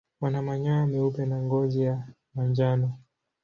[0.21, 2.87] Wana manyoya meupe na ngozi ya manjano.